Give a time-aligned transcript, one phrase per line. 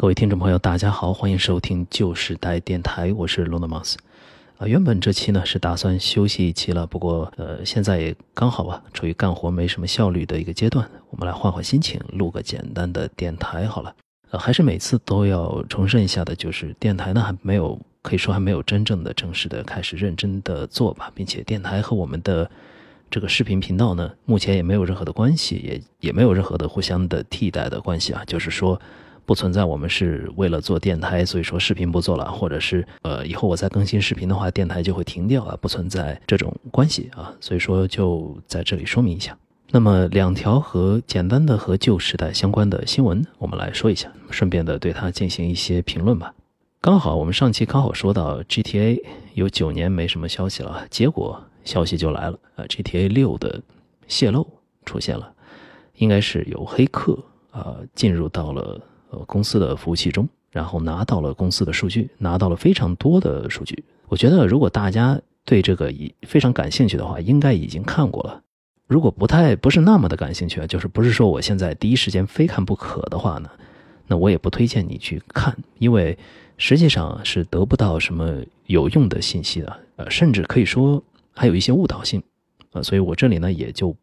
[0.00, 3.96] 各位听众朋友，大家好，欢迎收听旧时代电台，我是 Luna Mouse。
[4.56, 13.94] 啊，原本这期呢是打算休息一期了，不过呃，现在也刚好啊，处于干活没什么效率的一个阶段，我们来换换心情，录个简单的电台好了。
[14.30, 22.50] 呃，还是每次都要重申一下的，就是电台呢还没有，可以说还没有真正的正式的开始认真的做吧，并且电台和我们的
[23.10, 28.80] 这个视频频道呢，目前也没有任何的关系，也也没有任何的互相的替代的关系啊，就是说。
[29.26, 39.36] 不存在，我们是为了做电台，所以说视频不做了，或者是呃以后我再更新视频的话，电台就会停掉啊，不存在这种关系啊，所以说就在这里说明一下。
[39.72, 46.34] 那么两条和简单的和旧时代相关的新闻，我们来说一下，顺便的对它进行一些评论吧。
[46.80, 49.00] 刚好我们上期刚好说到 GTA
[49.34, 53.62] 有九年没什么消息了，结果消息就来了啊，GTA 六的
[54.08, 54.44] 泄露
[54.84, 55.32] 出现了，
[55.98, 57.16] 应该是有黑客
[57.52, 58.80] 啊进入到了。
[59.10, 63.84] 呃，公司的服务器中，然后拿到了公司的数据，拿到了非常多的数据。
[64.08, 68.40] 我觉得，如果大家对这个已非常感兴趣的话，应该已经看过了。
[68.86, 73.48] 如果不太不是那么的感兴趣，就是不是说我现在第一时间非看不可的话呢，
[74.08, 76.18] 那我也不推荐你去看，因为
[76.56, 81.02] 实际上是得不到什么有用的信息的，呃，甚至可以说
[81.32, 82.20] 还有一些误导性，
[82.72, 83.94] 呃，所以我这里呢也就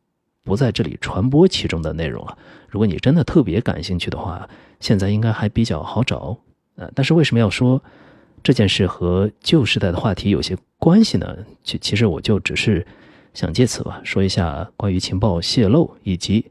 [0.48, 2.38] 不在这里传播其中的内容了。
[2.70, 6.38] 如果你真的特别感兴趣的话，现在应该还比较好找，
[6.78, 7.84] 呃，但是为什么要说
[8.42, 11.38] 这件事和旧时代的话题有些关系呢？
[11.64, 12.88] 其其实我就只是
[13.34, 16.46] 想借此吧，说一下关于情报泄露以及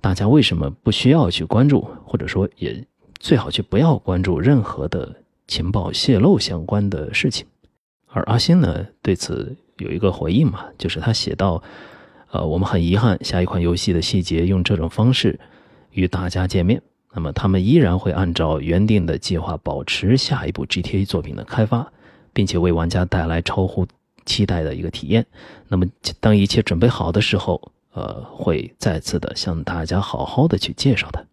[0.00, 2.82] 大家为什么不需要去关注，或者说也
[3.18, 5.14] 最好去不要关注任何的
[5.46, 7.46] 情报泄露相关的事情。
[8.08, 11.62] 而阿星呢，对此有一个回应嘛，就是他写到，
[12.30, 15.38] 呃，我们很遗憾，下一款游戏的细节用这种方式
[15.92, 16.82] 与大家见面。
[17.14, 21.90] 那么他们依然会按照原定的计划保持下一部 GTA 作品的开发，
[22.32, 23.86] 并且为玩家带来超乎
[24.26, 25.24] 期待的一个体验。
[25.68, 25.86] 那么
[26.20, 31.24] 当一切准备好的时候，呃，会再次的向大家好好的去介绍它。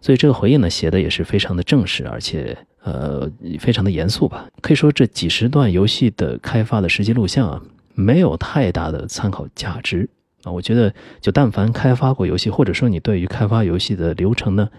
[0.00, 4.48] 所以这个回应呢，写的也是非常的正式，而且呃，非常的严肃吧。
[4.62, 7.60] 可以说这几十段游戏的开发的实际录像啊，
[7.98, 10.08] 没有太大的参考价值。
[10.44, 14.70] 啊，我觉得就但凡开发过游戏，或者说你对于开发游戏的流程呢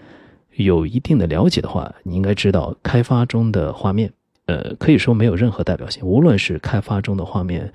[0.56, 4.13] 有一定的了解的话，你应该知道开发中的画面，
[4.46, 6.02] 呃，可以说没有任何代表性。
[6.06, 7.74] 无论是开发中的画面，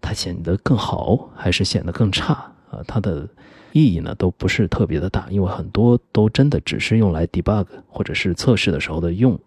[0.00, 2.32] 它显得更好还是显得更差
[2.72, 3.28] 啊，它的
[3.70, 9.38] 意义呢都不是特别的大，因为很多都真的只是用来 debug 或者是测试的时候的用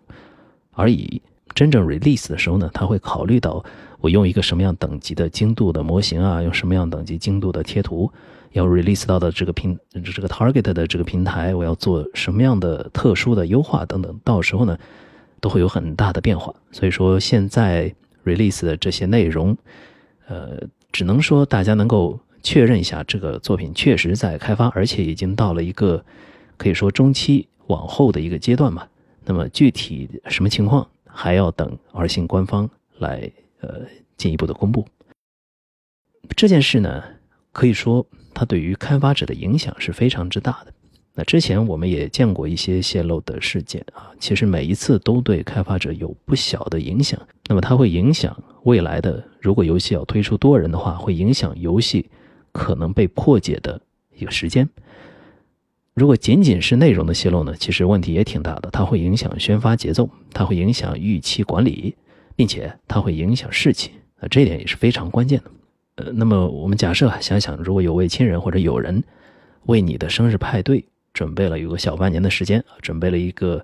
[0.71, 1.21] 而已。
[1.53, 3.61] 真正 release 的时候呢，他会考虑到。
[4.03, 6.41] 我用一个什么样等级的精度的模型啊？
[6.41, 8.11] 用什么样等级精度的贴图？
[8.51, 14.19] 要 release 到的这个平这个 target 的这个平台，我要做什么样的特殊的优化等等？
[14.21, 14.77] 到时候呢，
[15.39, 16.53] 都会有很大的变化。
[16.69, 19.55] 所以说，现在 release 的这些内容，
[20.27, 20.59] 呃，
[20.91, 26.03] 只能说大家能够确认一下，这个作品确实在开发，而且已经到了一个
[26.57, 28.85] 可以说中期往后的一个阶段嘛。
[29.23, 32.69] 那么具体什么情况，还要等二星官方
[32.99, 33.31] 来。
[33.63, 33.87] 呃，
[34.17, 34.85] 进一步的公布
[36.35, 37.01] 这件事呢，
[37.53, 40.73] 可以说它对于开发者的影响是非常之大的。
[41.13, 47.19] 那之前我们也见过一些泄露的事件啊，其实每一次都对开发者有不小的影响。
[47.47, 52.09] 那么它会影响未来的，如果游戏要推出多人的话，会影响游戏
[52.51, 53.79] 可能被破解的
[54.17, 54.67] 一个时间。
[55.93, 61.95] 如果仅仅是内容的泄露呢，其实问题也挺大的，它会影响宣发节奏，它会影响预期管理。
[62.35, 65.51] 并且它会影响士气，啊，这一点也是非常关键的。
[65.95, 69.03] 呃，那么我们假设想想，如果有位亲人或者友人
[69.65, 70.83] 为你的生日派对
[71.13, 73.63] 准备了有个小半年的时间，准备了一个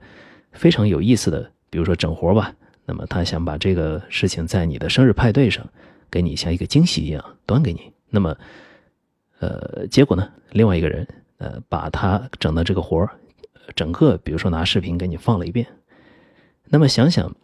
[0.52, 2.53] 非常有意思的，比如说整活吧，
[2.85, 5.68] 那么他想把这个事情在你的生日派对上
[6.12, 8.38] 给你像一个惊喜一样端给你，那么，
[9.40, 11.08] 呃，结果呢，另外一个人
[11.40, 13.09] 呃把他整的这个活
[13.75, 15.66] 整个比如说拿视频给你放了一遍，
[16.66, 17.35] 那么想想。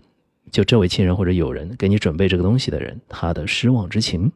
[0.51, 4.31] 就这位亲人或者友人给你准备这个东西的人，他的失望之情，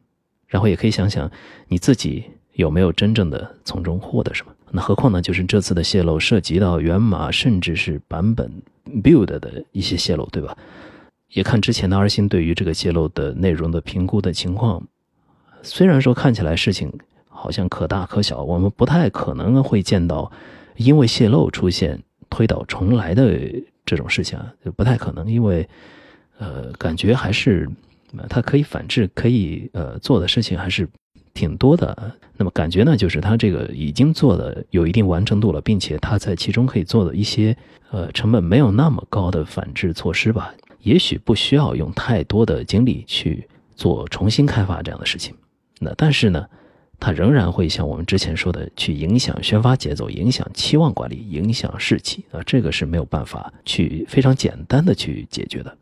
[0.46, 1.30] 然后也可以想想
[1.68, 2.24] 你自己
[2.54, 4.52] 有没有真正的从中获得什么。
[4.70, 5.22] 那何况呢？
[5.22, 8.50] 就是这次的泄露涉及到源码，甚至是版本
[9.02, 10.56] build 的一些泄露，对吧？
[11.30, 14.82] 也看之前的二星对于这个泄露的内容的评估的情况。
[15.62, 16.92] 虽然说看起来事情
[17.28, 20.30] 好像可大可小，我们不太可能会见到
[20.76, 23.38] 因为泄露出现推倒重来的
[23.86, 25.68] 这种事情啊，就不太可能，因为。
[26.40, 27.70] 呃，感觉还是，
[28.30, 30.88] 它可以反制，可以呃做的事情还是
[31.34, 32.10] 挺多的。
[32.38, 37.54] 那么感觉呢，就是它这个已经做的有一定完成度了，并且它在其中可以做的一些
[37.90, 43.46] 呃成本没有那么高的反制措施吧，也许不需要用太多的精力去
[43.76, 45.34] 做重新开发这样的事情。
[45.78, 46.46] 那但是呢，
[46.98, 55.76] 它仍然会像我们之前说的，去影响宣发节奏、影响期望管理、影响士气啊，这个是没有办法去非常简单的去解决的。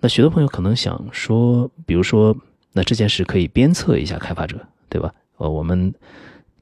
[0.00, 2.36] 那许多朋友可能想说，比如说，
[2.72, 4.58] 那这件事可以鞭策一下开发者，
[4.88, 5.12] 对吧？
[5.38, 5.92] 呃，我们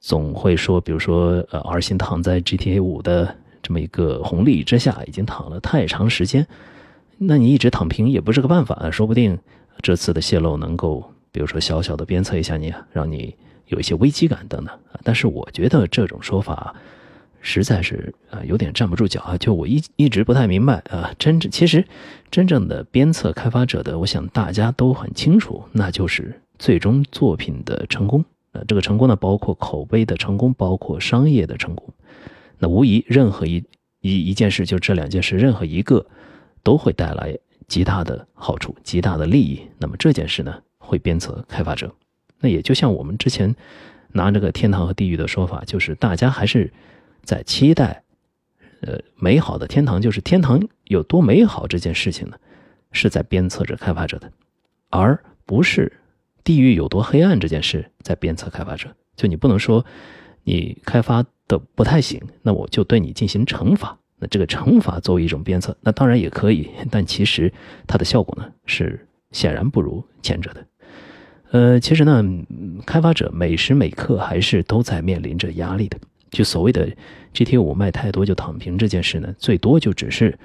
[0.01, 6.47] 总会说，比如说，呃，R 星躺在 GTA 五的这么一个红利之下，已经躺了太长时间，
[7.19, 8.91] 那你一直躺平也不是个办法啊。
[8.91, 9.39] 说不定
[9.83, 13.35] 这次的泄露能够，比如说小小的鞭策一下你，让你
[13.67, 14.79] 有一些危机感等等。
[15.03, 16.75] 但是我觉得这种说法
[17.45, 19.37] 实在是啊有点站不住脚啊。
[19.37, 21.87] 就我一一直不太明白啊，真正其实
[22.31, 28.25] 真正的鞭策开发者的，我想大家都很清楚，那就是最终作品的成功。
[28.53, 31.93] 呃，这个成功呢，包括口碑的成功，包括商业的成功。
[32.59, 33.63] 那无疑，任何一
[34.01, 36.07] 一一件事，就这两件事，任何一个
[36.63, 37.37] 都会带来
[37.67, 39.61] 极大的好处、极大的利益。
[39.79, 41.93] 那么这件事呢，会鞭策开发者。
[42.41, 43.55] 那也就像我们之前
[44.13, 46.73] 拿这个天堂和地狱的说法，就是大家还是
[47.25, 48.05] 在期待，
[48.83, 52.37] 呃，美好的天堂，就是天堂有多美好这件事情呢，
[52.93, 54.31] 是在鞭策着开发者的，
[54.91, 56.01] 而不是。
[56.45, 58.95] 地狱有多黑暗这件事，在鞭策开发者。
[59.17, 59.83] 就你不能说，
[60.43, 63.99] 你开发的不太行，那我就对你进行惩罚。
[64.19, 67.51] 那这个惩罚作为一种鞭策，那当然也可以，但其实
[67.87, 70.67] 它的效果呢，是显然不如前者的。
[71.51, 72.23] 呃，其实呢，
[72.85, 75.97] 开发者每时每刻还是都在面临着压力的。
[76.35, 76.87] 就所谓的
[77.33, 80.39] GTA 五卖太多就躺平这件事呢，最多就只是。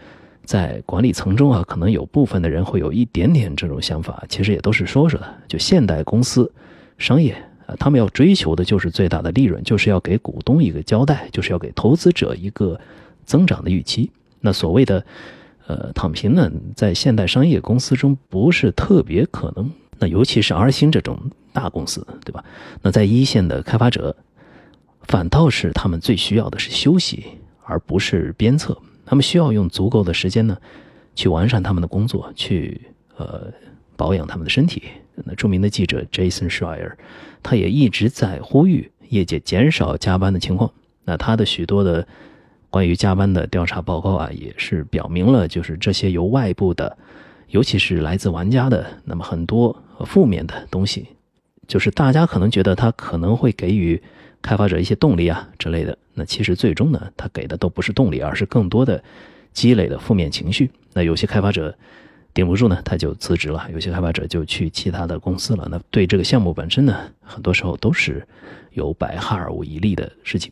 [0.46, 5.36] 在管理层中啊，可能有部分的人会有一点点这种想法，其实也都是说说的。
[5.48, 6.52] 就现代公司
[6.98, 7.34] 商业
[7.68, 12.80] 啊，他们要追求的就是最大的利润，就是要给股东一个交代，就是要给投资者一个
[13.26, 14.10] 增长的预期。
[14.40, 15.06] 那所谓的
[15.68, 19.70] 呃躺平呢，在现代商业公司中不是特别可能。
[20.00, 21.20] 那尤其是 R 星这种
[21.54, 22.44] 大公司，对吧？
[22.82, 24.16] 那在一线的开发者，
[25.10, 27.26] 反倒是他们最需要的是休息，
[27.64, 28.78] 而不是鞭策。
[29.08, 30.56] 他们需要用足够的时间呢，
[31.16, 32.80] 去完善他们的工作，去
[33.18, 33.52] 呃
[33.98, 34.84] 保养他们的身体。
[35.16, 36.92] 那著名的记者 Jason Schreier，
[37.42, 40.72] 他也一直在呼吁业界减少加班的情况。
[41.06, 42.08] 那他的许多的
[42.70, 46.96] 关于加班的调查报告啊，也是表明了，就是这些由外部的，
[47.48, 49.76] 尤其是来自玩家的，那么很多
[50.06, 51.08] 负面的东西，
[51.68, 54.00] 就是大家可能觉得他可能会给予。
[54.42, 59.04] 开发者一些动力啊之类的，那其实最终呢，他给的都不是动力，而是更多的
[59.52, 60.72] 积累的负面情绪。
[60.94, 61.76] 那有些开发者
[62.34, 65.68] 顶不住呢，他就辞职了；有些开发者就去其他的公司了。
[65.70, 68.26] 那对这个项目本身呢，很多时候都是
[68.72, 70.52] 有百害而无一利的事情。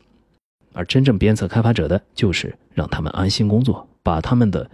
[0.73, 4.69] 而真正鞭策开发者的，就是让他们安心工作，把他们的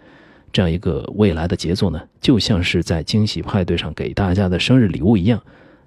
[0.52, 5.42] 这样一个未来的杰作呢，就像是在惊喜派对上给大家的生日礼物一样，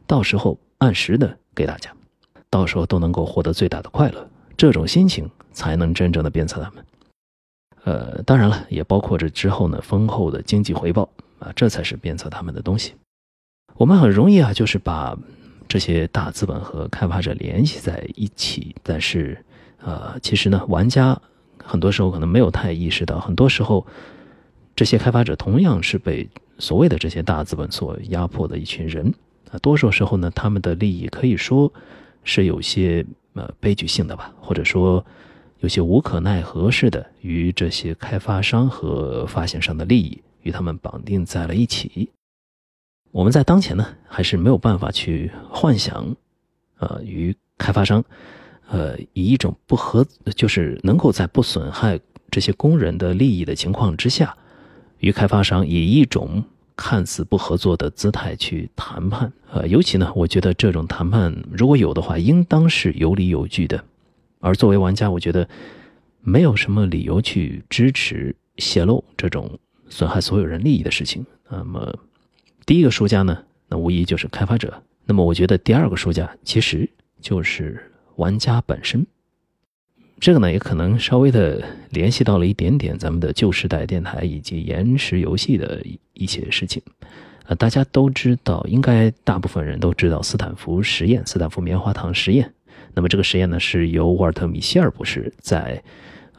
[0.06, 1.95] 到时候按时的给大家。
[2.56, 4.26] 到时候都能够获得最大的快乐，
[4.56, 6.82] 这种心情才能真正的鞭策他们。
[7.84, 11.06] 呃，当然了，也包括这之后呢丰厚的经济回报
[11.38, 12.94] 啊，这才是鞭策他们的东西。
[13.74, 15.14] 我们很容易啊，就是把
[15.68, 19.44] 这些大资本和开发者联系在一起，但是
[19.82, 21.20] 呃，其实呢，玩家
[21.62, 23.86] 很多时候可能没有太意识到，很多时候
[24.74, 26.26] 这些开发者同样是被
[26.58, 29.12] 所谓的这些大资本所压迫的一群人
[29.50, 29.58] 啊。
[29.58, 31.70] 多数时候呢，他们的利益可以说。
[32.26, 35.02] 是有些呃悲剧性的吧，或者说
[35.60, 42.10] 有些无可奈何似的，与这些开发商和发行商的利益与他们绑定在了一起。
[43.12, 46.16] 我们在当前呢，还是没有办法去幻想，
[46.78, 48.04] 呃，与开发商，
[48.68, 50.04] 呃，以一种不合，
[50.34, 51.98] 就是能够在不损害
[52.30, 54.36] 这些工人的利益的情况之下，
[54.98, 56.44] 与开发商以一种。
[56.76, 63.82] 看似不合作的姿态去谈判，呃，尤其呢，我觉得这种谈判如果有的话，应当是有理有据的。
[64.40, 65.48] 而作为玩家，我觉得
[66.20, 71.24] 没有什么理由去支持泄露这种损害所有人利益的事情。
[71.48, 71.98] 那么，
[72.66, 74.82] 第一个输家呢，那无疑就是开发者。
[75.06, 76.88] 那么，我觉得第二个输家其实
[77.20, 79.06] 就是玩家本身。
[80.18, 86.82] 这个呢，也可能稍微的联系到了一点点咱们的旧时代电台以及延时游戏的一一些事情，
[87.44, 92.50] 呃，大家都知道，应该大部分人都知道斯坦福实验，斯坦福棉花糖实验。
[92.94, 95.82] 那么这个实验呢，是由沃尔特·米歇尔博士在，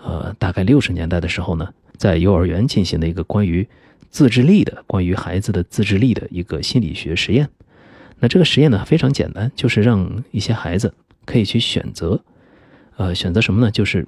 [0.03, 3.67] 呃，大概六十年代的时候呢，在幼儿园进行的一个关于
[4.09, 7.47] 自制力的、关于孩子的自制力的一个心理学实验。
[8.19, 10.91] 那这个实验呢非常简单，就是让一些孩子
[11.25, 12.19] 可以去选择，
[12.97, 13.71] 呃，选择什么呢？
[13.71, 14.07] 就是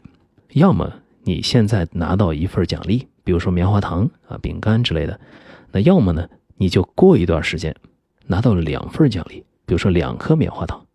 [0.53, 0.91] 要么
[1.23, 5.19] 你现在拿到一份奖励，比如说棉花糖啊、饼干之类的，
[5.71, 6.27] 那要么呢
[6.57, 7.75] 你就过一段时间
[8.27, 10.85] 拿到了两份奖励，比如说两颗棉花糖。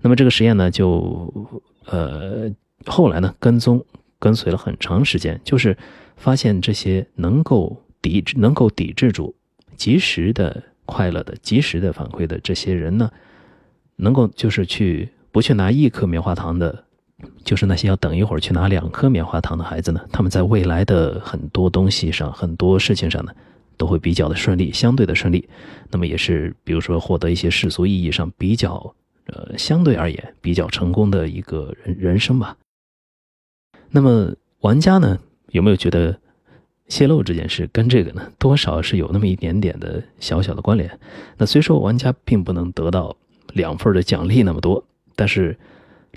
[0.00, 1.32] 那么这个实验呢就
[1.86, 2.50] 呃
[2.86, 3.84] 后来呢跟踪
[4.18, 5.76] 跟随了很长时间，就是
[6.16, 9.34] 发现这些能够抵制、能够抵制住
[9.76, 10.62] 及时的。
[10.84, 13.08] 快乐的、及时的反馈的这些人呢，
[13.96, 16.84] 能够就是去不去拿一颗棉花糖的，
[17.44, 23.32] 就是那些要等一会儿去拿两颗棉花糖的孩子呢，他们在未来的很多东西上、很多事情上呢，
[23.76, 25.48] 都会比较的顺利，相对的顺利。
[25.90, 28.94] 那么也是，比如说获得一些世俗意义上比较，
[29.26, 32.56] 呃，相对而言比较成功的一个人人生吧。
[33.90, 35.18] 那么玩家呢，
[35.50, 36.18] 有没有觉得？
[36.88, 40.98] 泄露这件事跟这个呢，多少是有那么一点点的小小的关联。
[41.38, 43.16] 那虽说玩家并不能得到
[43.54, 44.84] 两份的奖励那么多，
[45.16, 45.58] 但是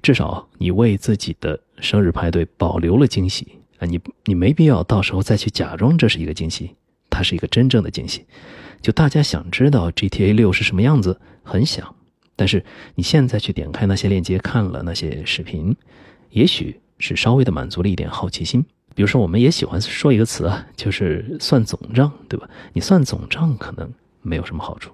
[0.06, 3.48] 至少你为自己的生日派对保留了惊喜
[3.80, 3.88] 啊！
[3.88, 6.76] 你你没必要到时候再去假装这是一个惊喜，
[7.10, 8.24] 它是一个真正的惊喜。
[8.84, 11.96] 就大家想知道 GTA 六是什么样子，很想，
[12.36, 15.76] 但是你现在去点开那些链接看了那些视频，
[16.30, 18.64] 也许是稍微的满足了一点好奇心。
[18.94, 22.48] 比如说，我们也喜欢说一个词啊，就是算总账，对吧？
[22.74, 24.94] 你算总账可能没有什么好处，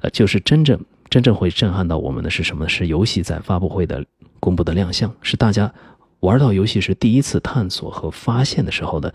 [0.00, 0.80] 呃，就是真正
[1.10, 2.68] 真正会震撼到我们的是什么？
[2.68, 4.06] 是游戏在发布会的
[4.40, 5.72] 公布的亮相，是大家
[6.20, 9.12] 玩到游戏时第一次探索和发现的时候的，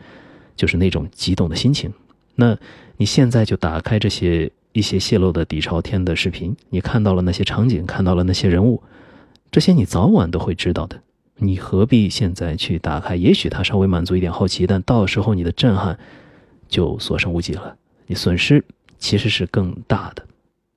[0.55, 1.93] 就是那种激动的心情。
[2.35, 2.57] 那
[2.97, 8.81] 你现在就打开这些一些泄露的底朝天的视频，你看到了那些场景，看到了那些人物，
[9.51, 10.99] 这些你早晚都会知道的。
[11.37, 13.15] 你何必现在去打开？
[13.15, 15.97] 也许它稍微满足一点好奇，但到时候你的震撼
[16.67, 17.75] 就所剩无几了。
[18.07, 18.63] 你损失
[18.97, 20.25] 其实是更大的。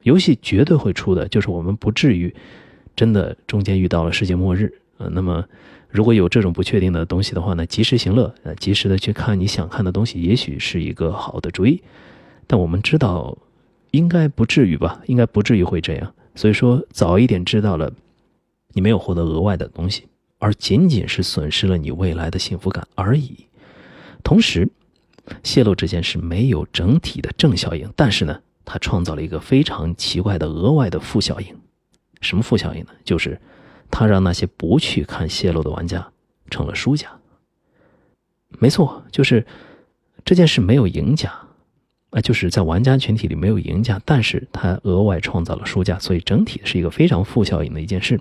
[0.03, 2.35] 游戏绝对会出的，就是我们不至于
[2.97, 4.73] 真的中间遇到了世界末日。
[4.99, 5.45] 呃，那么
[5.91, 11.83] 如果有这种不确定的东西的话呢，及时行乐，呃，及时的去看你想看的东西，也许是一个好的主意。
[12.47, 13.37] 但我们知道，
[13.91, 15.03] 应该不至于吧？
[15.07, 16.15] 应该不至于会这样。
[16.35, 17.93] 所以说，早一点知道了，
[18.73, 20.05] 你没有获得额外的东西。
[20.39, 23.47] 而仅仅是损失了你未来的幸福感而已。
[24.23, 24.69] 同时，
[25.43, 31.47] 泄露这件事没有整体的正效应，但是呢，它创造了一个非常奇怪的额外的负效应。
[32.27, 32.91] 什么负效应呢？
[33.05, 33.41] 就是
[33.91, 36.07] 它让那些不去看泄露的玩家
[36.51, 37.09] 成了输家。
[38.59, 39.47] 没错，就是
[40.25, 41.33] 这件事没有赢家，
[42.11, 48.21] 啊，就是在玩家群体里没有赢家，但是它额外创造了输家，所以整体是一个非常负效应的一件事。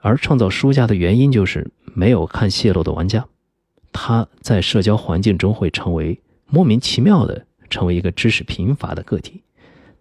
[0.00, 3.26] 而创造输家的原因就是没有看泄露的玩家，
[3.92, 9.42] 他在社交环境中会成为莫名其妙的成为一个知识贫乏的个体，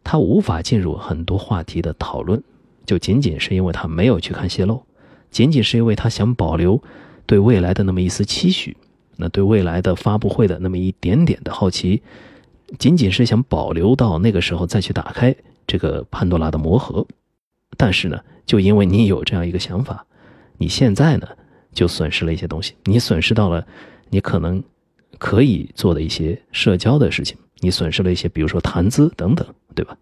[0.04, 2.42] 他无法进入很多话题的讨论，
[2.91, 4.83] 就仅仅是因为他没有去看泄露，
[5.29, 6.83] 仅仅是因为他想保留
[7.25, 8.75] 对未来的那么一丝期许，
[9.15, 12.01] 那对未来的发布会的那么一点点的好奇，
[12.77, 15.33] 仅仅是想保留到那个时候再去打开
[15.65, 17.07] 这个潘多拉的魔盒，
[17.77, 18.21] 但是呢？
[18.45, 20.05] 就因为你有这样一个想法，
[20.57, 21.25] 你现在呢
[21.71, 23.65] 就损失了一些东西，你损失到了
[24.10, 24.62] 你可能
[25.17, 29.98] 可以做的一些社交的事情，你损失了一些，比如说谈资等等，对吧？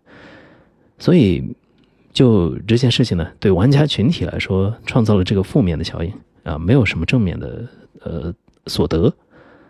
[0.98, 1.56] 所以
[2.12, 6.14] 就这件事情呢，对玩家群体来说创造了这个负面的效应
[6.44, 7.68] 啊，没有什么正面的
[8.02, 8.34] 呃
[8.68, 9.14] 所得，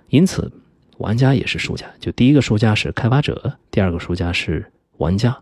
[0.09, 0.51] 因此
[0.97, 1.85] 玩家也是输家。
[1.99, 4.65] 就第一个输家是开发者，第二个输家是
[4.97, 5.37] 玩家。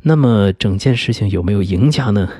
[0.00, 2.30] 那么整件事情有没有赢家呢？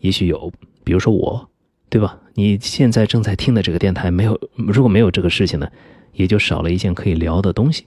[0.00, 0.52] 也许有，
[0.84, 1.48] 比如说我，
[1.88, 2.18] 对吧？
[2.34, 5.68] 你现在正在听的这个电台没有，如果没有这个事情呢，
[6.12, 7.86] 也就少了一件可以聊的东西。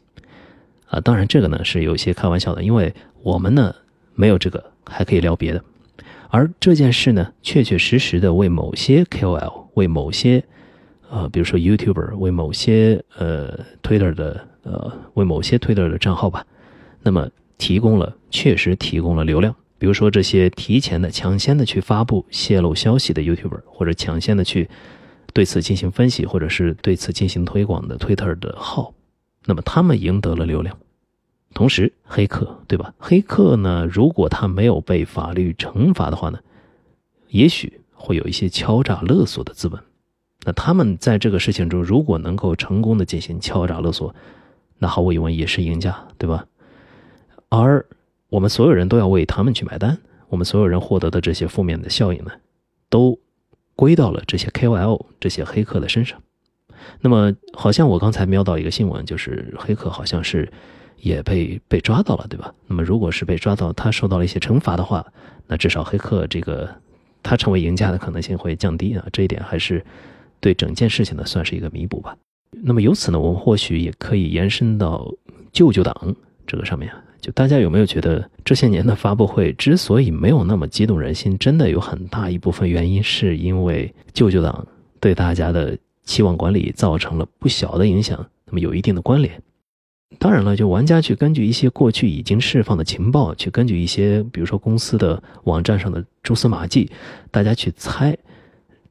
[0.88, 3.76] 啊，当然这个呢是有些开玩笑的，因为我们呢
[4.16, 5.64] 没有这个还可以聊别的，
[6.30, 10.44] 而这件事呢确确实实的为某些 KOL，为某些
[11.10, 16.46] 呃，比如说 YouTuber，为某些呃 Twitter 的呃，为某些 Twitter 的账号吧，
[17.02, 17.30] 那么。
[17.60, 19.56] 提供了，确实提供了流量。
[19.78, 24.68] 比如说这些提前的、抢先的去发布泄露消息的 YouTuber，或者抢先的去
[25.32, 28.94] 对此进行分析，或者是对此进行推广的 Twitter 的号，
[29.46, 30.78] 那么他们赢得了流量。
[31.54, 32.94] 同时，黑客，对吧？
[32.98, 36.40] 黑客呢，如果他没有被法律惩罚的话呢，
[37.30, 39.80] 也许会有一些敲诈勒索的资本。
[40.46, 44.14] 那他们在这个事情中，如果能够成功的进行敲诈勒索，
[44.80, 46.46] 那毫无疑问也是赢家，对吧？
[47.50, 47.86] 而
[48.30, 52.32] 我们所有人都要为他们去买单，我们所有人获得的这些负面的效应呢，
[52.90, 53.20] 都
[53.76, 56.22] 归到了这些 KOL、这些黑客的身上。
[57.00, 60.52] 那么，好像我刚才瞄到一个新闻，就是黑客好像是
[61.04, 62.54] 也被被抓到了，对吧？
[62.66, 65.06] 那么如果是被抓到，他受到了一些惩罚的话，
[65.48, 66.68] 那至少黑客这个
[67.22, 69.86] 他成为赢家的可能性会降低啊，这一点还是
[70.40, 72.16] 对整件事情呢算是一个弥补吧。
[72.52, 75.06] 那么由此呢，我们或许也可以延伸到
[75.52, 76.16] 舅舅党
[76.48, 76.90] 这个上面。
[77.20, 84.66] 就大家有没有觉得这些年的发布会之所以没有那么激动人心，真的有很大一部分原因是因为舅舅党
[85.00, 89.42] 对大家的期望管理造成了不小的影响，那么有一定的关联。
[90.20, 96.90] 当然了，就玩家去根据一些过去已经释放的情报，去根据一些比如说公司的网站上的蛛丝马迹，
[97.32, 98.18] 大家去猜，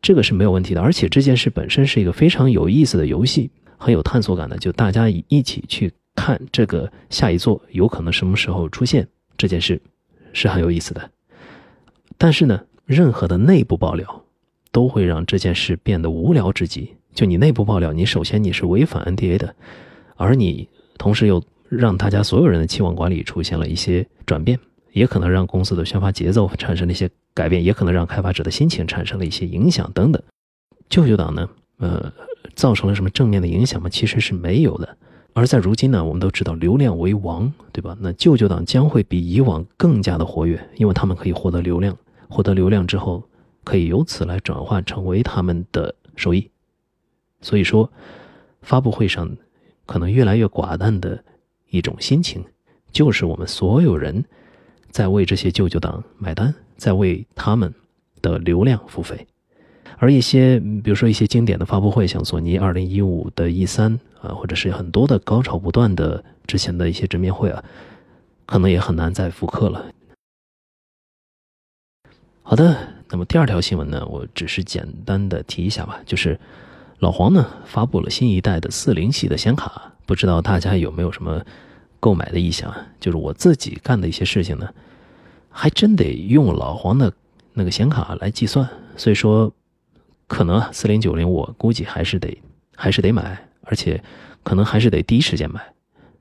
[0.01, 0.81] 这个是没有问题的。
[0.81, 5.93] 而且这件事本身是一个非常有意思的游戏，很有探索感的，就大家一起去。
[6.15, 9.81] 看这个下一座有可能什么时候出现这件事，
[10.35, 11.11] 是很有意思的。
[12.19, 14.23] 但是呢，任何的内部爆料
[14.71, 16.95] 都会让这件事变得无聊至极。
[17.15, 19.55] 就你内部爆料，你首先你是违反 NDA 的，
[20.17, 24.59] 而你同时又让大家所有人的期望管理出现了一些转变，
[24.93, 30.23] 也可能让公司的宣发节奏产生了一些改变，也可能让开发者的心情产生了一些影响等等。
[30.89, 32.13] 舅舅党呢，呃，
[32.55, 33.89] 造成了什么正面的影响吗？
[33.89, 34.97] 其实是没有的。
[35.35, 37.97] 而在如今呢，我们都知道流量为王，对吧？
[38.01, 41.97] 那舅舅党将会比以往更加的活跃，因为他们可以获得流量，
[42.29, 43.25] 获得流量之后，
[43.65, 46.51] 可以由此来转换成为他们的收益。
[47.41, 47.91] 所以说，
[48.61, 49.35] 发布会上
[49.87, 51.23] 可能越来越寡淡的
[51.71, 52.45] 一种心情，
[52.91, 54.25] 就是我们所有人
[54.91, 57.73] 在为这些舅舅党买单，在为他们
[58.21, 59.27] 的流量付费。
[59.99, 63.99] 而一些，比如说一些经典的发布会，像索尼二零一五的 E 三。
[64.23, 67.65] 啊，或者是很多的高潮不断的之前的一些直面会啊，
[68.47, 69.85] 可能也很难再复刻了。
[72.45, 76.39] 好的，那么第二条新闻呢，我只是简单的提一下吧，就是
[77.03, 81.45] 老黄呢发布了新一代的四零系的显卡，不知道大家有没有什么
[81.99, 82.73] 购买的意向？
[83.01, 84.69] 就是我自己干的一些事情呢，
[85.51, 87.13] 还真得用老黄的
[87.55, 89.53] 那个显卡来计算，所以说
[90.29, 92.41] 可能啊四零九零我估计还是得
[92.77, 93.49] 还是得买。
[93.65, 94.03] 而且，
[94.43, 95.61] 可能还是得第一时间买，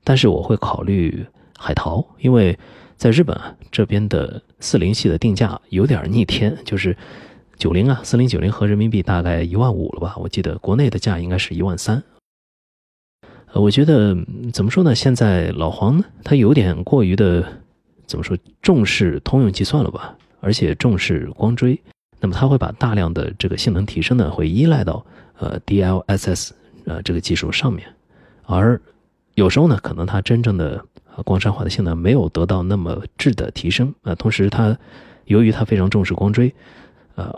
[0.04, 1.26] 但是我会考虑
[1.58, 2.56] 海淘，因为
[2.96, 6.96] 在日本啊这边的四零系的定价有点逆天，就是
[7.62, 12.02] 九零啊四零九零合人民币大概一万五了吧，我记得国内的价应该是一万三。
[13.52, 14.16] 呃，我觉得
[14.52, 14.92] 怎么说呢？
[14.96, 17.46] 现在老黄呢，他有点过于的
[18.04, 21.80] 怎么说重视通用计算了吧，而且重视光追，
[22.18, 25.06] 那么他会把大量的这个性能提升呢，会依赖到
[25.38, 26.50] 呃 DLSS。
[26.86, 27.86] 呃，这个技术上面，
[28.44, 28.82] 而
[29.34, 30.84] 有时候呢，可能它真正的
[31.24, 34.16] 光栅化的性能没有得到那么质的提升啊。
[34.16, 34.76] 同时，它
[35.26, 36.52] 由于它非常重视光追，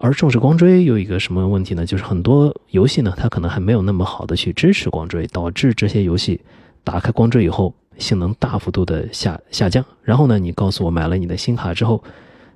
[0.01, 1.85] 而重视光追有一个什么问题呢？
[1.85, 6.41] 就是很多游戏呢，它可能还没有那么好的去支持光追，导致这些游戏
[6.83, 9.85] 打开光追以后，性能大幅度的下下降。
[10.03, 12.03] 然后呢，你告诉我买了你的新卡之后，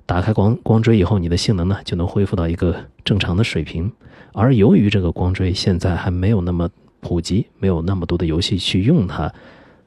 [0.05, 3.91] 打开光光追以后，你的性能呢就能恢复到一个正常的水平。
[4.33, 9.31] 而由于这个光追现在还没有那么普及，没有那么多的游戏去用它，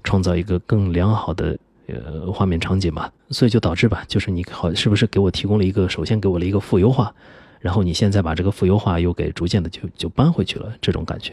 [0.02, 1.56] 创造一个更良好的
[2.04, 7.14] 呃画面场景嘛，所以就导致吧，就是你好是不是给我提供了一个，首先给我了一个负优化，
[7.60, 11.32] 然后你现在把这个负优化又给逐渐的就就搬回去了这种感觉，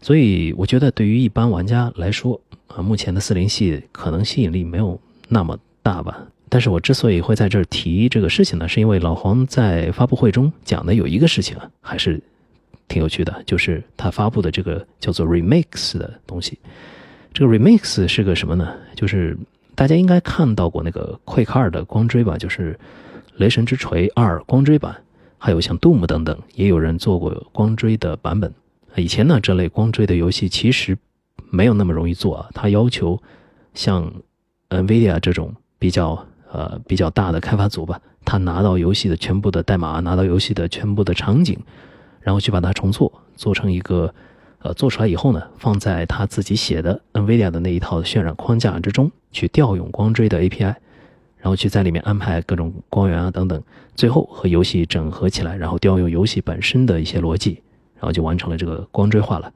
[0.00, 6.26] 所以我觉得对于一般玩家来说啊，目前的四零系可能吸引力没有那么大吧。
[6.50, 12.22] 但是我之所以会在这儿提这个事情呢，是因为老黄在发布会中讲的有一个事情啊，还是
[12.86, 16.58] 挺有趣的，就是他发布的这个叫做 Remix 的东西。
[17.32, 18.72] 这个 Remix 是个什么呢？
[18.94, 19.36] 就是
[19.74, 22.74] 大家应该看到过那个奎卡尔的光追吧，就是
[23.36, 24.96] 《雷神之锤二》光追版，
[25.38, 28.52] 还有像 Doom 等等，也有人做过光追的版本。
[28.96, 30.96] 以前呢，这类光追的游戏其实
[31.50, 33.20] 没有那么容易做啊，它要求
[33.74, 34.12] 像
[34.68, 36.26] NVIDIA 这种比较。
[36.54, 41.58] 呃，比较大的开发组吧，他拿到游戏的全部的代码，拿到游戏的全部的场景，
[42.20, 44.14] 然后去把它重做，做成一个，
[44.64, 50.74] 呃，做出来以后呢，放在他自己写的 NVIDIA 的那一套渲染框架之中，去调用光追的 API，
[51.36, 53.62] 然后去在里面安排各种光源啊等等，
[53.94, 57.60] 最后和游戏整合起来，然后调用游戏本身的一些逻辑，
[57.96, 59.52] 然后就完成了这个光追化了。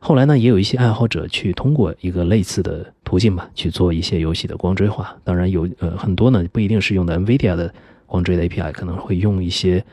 [0.00, 5.16] 后来呢，也有一些爱好者去通过一个类似的途径吧，去做一些游戏的光追化。
[5.22, 7.72] 当然有呃很多呢，不一定是用的 NVIDIA 的
[8.04, 9.84] 光追的 API，可能会用一些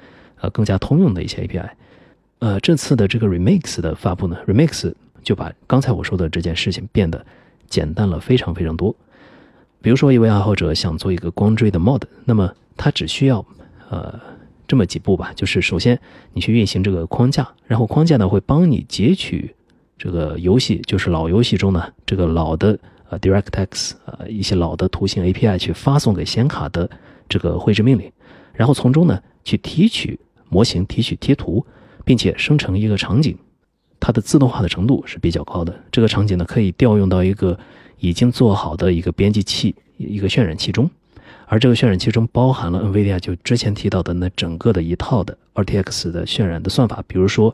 [0.41, 1.69] 呃更加通用的一些 API。
[2.39, 7.25] 呃，这次的这个 Remix 的发布呢，Remix 就把刚才我说的这件事情变得
[7.67, 8.95] 简单了非常非常多。
[9.81, 13.45] 比如说，一位爱好者想做一个光追的 mod，那么他只需要
[13.89, 14.19] 呃
[14.67, 15.99] 这么几步吧，就是首先
[16.33, 19.55] 你去运行这个框架，然后框架呢会帮你截取。
[19.97, 22.77] 这个游戏就是老游戏中呢，这个老的
[23.09, 26.87] 呃 DirectX 呃一些老的图形 API 去发送给显卡的
[27.27, 28.11] 这个绘制命令，
[28.53, 30.19] 然后从中呢去提取
[30.49, 31.65] 模型、提取贴图，
[32.07, 33.37] 并且生成一个场景，
[33.99, 35.77] 它的自动化的程度是比较高的。
[35.91, 37.59] 这个场景呢可以调用到一个
[37.99, 40.89] 已经做好的一个编辑器、一个渲染器中，
[41.47, 47.53] 而这个渲染器中包含了 NVIDIA 就之前提到的那整个的一套的 RTX 的渲染的算法，比如说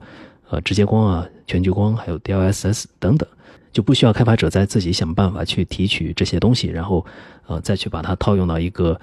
[0.49, 3.27] 呃直接光啊、全局光，还有 DLSS 等等。
[3.71, 7.03] 就不需要开发者再自己想办法去提取这些东西，然后，
[7.47, 9.01] 呃，再去把它套用到一个，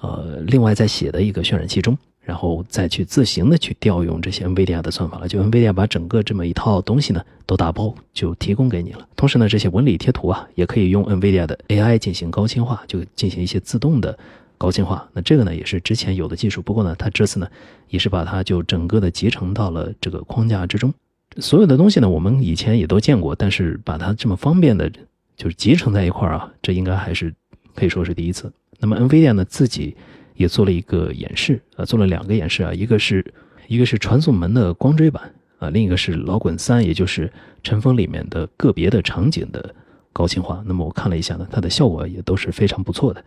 [0.00, 5.28] 呃，另外再写的一个渲染器中，然后再去自行的去调用这些 NVIDIA 的算法了。
[5.28, 9.06] 就 NVIDIA 把整个这么一套东西呢都打包就提供给你了。
[9.16, 14.16] 同时呢，这些纹理贴图啊也可以用 NVIDIA 的 AI 进行高清化，就进行一些自动的
[14.56, 15.08] 高清化。
[15.12, 17.48] 那这个呢也是之前有的技术，不过呢，它这次呢
[17.88, 20.92] 也是把它就整个的集成到了这个框架之中。
[21.38, 24.90] 所有的东西呢，我们以前也都见过，但是把它这么方便的，
[25.36, 27.34] 就是集成在一块儿啊，这应该还是
[27.74, 28.52] 可以说是第一次。
[28.78, 29.96] 那么 NVIDIA 呢自己
[30.34, 33.24] 也做了一个演示啊，做了两个演示啊，一个是
[33.66, 39.74] 一个是传送门的光追版啊，另一个是老滚三，也就是尘封里面的个别的场景的
[40.12, 40.62] 高清化。
[40.66, 43.24] 那么我看了一下呢，它的效果也都是非常不错的。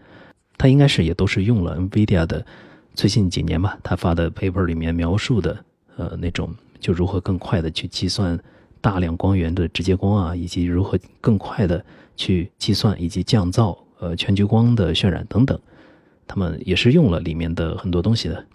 [0.58, 2.46] 它应该是也都是用了 NVIDIA 的
[2.94, 5.58] 最近几年吧，他发的 paper 里面描述的
[5.98, 6.54] 呃那种。
[6.78, 8.38] 就如何更快的去计算
[8.80, 11.84] 大量光源的直接光啊，以及如何更快的
[12.16, 15.60] 去计算以及降噪呃全局光的渲染等等，
[16.28, 18.46] 他们也是用了里面的很多东西的。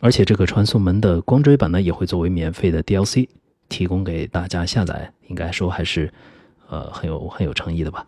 [0.00, 3.28] 而且这个传送门的光追版呢，也会作为免费的 DLC
[3.68, 6.12] 提供给大家下载，应该说还是
[6.68, 8.06] 呃很有很有诚意的吧。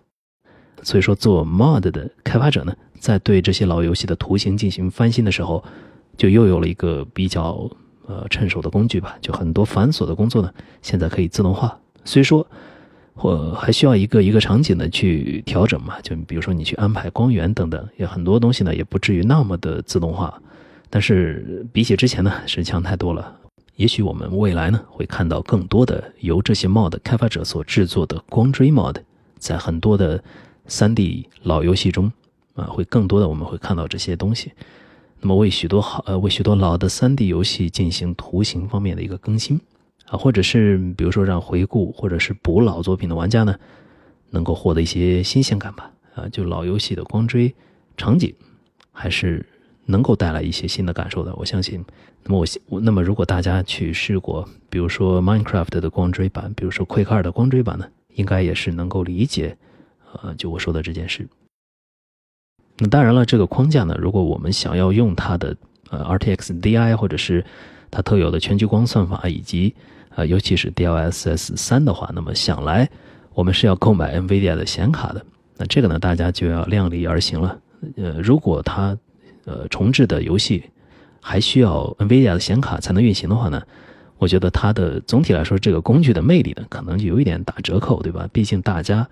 [0.83, 5.65] 所以说做 mod 的开发者呢，在对这些老游戏的图形进行翻新的时候，
[6.17, 7.71] 就又有了一个比较。
[8.11, 11.79] 呃，趁手的工具吧，就很多繁琐的工作呢，现在可以自动化。
[12.07, 12.47] 虽说，
[13.19, 20.41] 或还需要一个一个场景的去调整嘛，就比如说你去安排光源等等，也很多东西呢，也不至于那么的自动化。
[20.89, 23.35] 但是比起之前呢，是强太多了。
[23.75, 28.95] 也许我们未来呢，会看到更多的由这些 mod 开发者所制作的光追 mod，
[29.37, 30.23] 在很多的
[30.69, 32.13] 3D 老游戏中，
[32.55, 34.53] 啊，会更多的我们会看到这些东西。
[35.21, 39.61] 那么为许多好呃为许多老的 3D 游戏进行图形方面的一个更新
[40.11, 43.55] 啊，或者是比如说让回顾或者是补老作品的玩家呢，
[44.31, 47.55] 能够获得一些新鲜感吧啊，就老游戏的光追
[47.97, 48.35] 场景
[48.93, 49.45] 还是
[49.87, 51.85] 能够带来一些新的感受的，我相信。
[52.25, 59.57] 那么我那么如果大家去试过，比如说 Minecraft 的光追版，比如说 quick 2的光追版呢，应该也是能够理解
[60.23, 61.27] 呃就我说的这件事。
[62.79, 65.57] 那当然了，这个框架呢，如果我们想要用它的
[65.91, 67.45] 呃 RTX DI 或者是
[67.91, 69.75] 它特有的全局光算法，以及
[70.19, 72.91] 呃尤其是 DLSS 三的话，那么想来
[73.35, 75.25] 我们是要购买 NVIDIA 的显卡的。
[75.57, 77.57] 那这个呢，大家就要量力而行了。
[77.97, 78.99] 呃，如果它
[79.45, 80.65] 呃重置的游戏
[81.21, 83.63] 还需要 NVIDIA 的显卡才能运行的话呢，
[84.19, 88.29] 我觉得它的总体来说这个工具的魅力呢，可能就有一点打折扣，对吧？
[88.33, 89.07] 毕竟大家。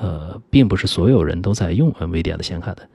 [0.00, 2.88] 呃，并不是所有人都在用 NVIDIA 的显卡的。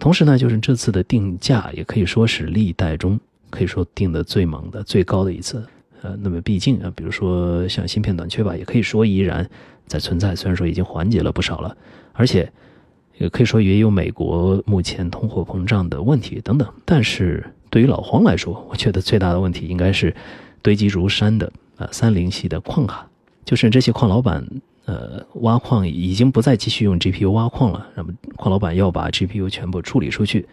[0.00, 3.20] 同时呢，就是这次的定价也可以说是历代中
[3.50, 5.64] 可以说定的最猛的、最高的一次。
[6.02, 9.48] 呃，那么毕竟啊，比如说像芯片短缺吧，也可以说依然
[9.86, 11.76] 在存在，虽然说已经缓解了不少了，
[12.12, 12.50] 而且
[13.18, 16.68] 也可以说也有美国目前通货膨胀的问题等等。
[16.84, 20.14] 但是对于老黄来说，我觉得最大的问题应该是
[20.62, 23.06] 堆积如山的啊三零系的矿卡，
[23.44, 24.46] 就是这些矿老板。
[24.86, 30.48] 呃，挖矿已经不再继续用 GPU 挖矿了，那么矿老板要把 GPU 全部处理出去。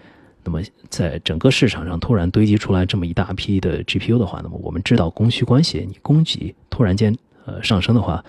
[0.47, 7.13] 那么在整个市场上突然堆积出来这么一大批的 GPU 的话，那么我们知道供需关系，你供给突然间
[7.45, 8.23] 呃上升的话，